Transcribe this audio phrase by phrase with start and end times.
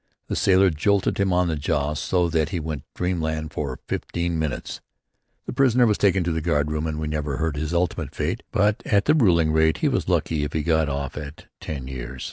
[0.29, 4.39] The sailor jolted him in the jaw so that he went to dreamland for fifteen
[4.39, 4.81] minutes.
[5.45, 8.81] The prisoner was taken to the guardroom and we never heard his ultimate fate, but
[8.83, 12.19] at the ruling rate he was lucky if he got off with ten years.